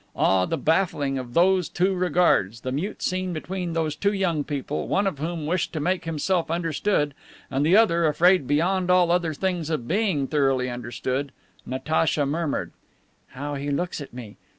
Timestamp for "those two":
1.35-1.93, 3.73-4.13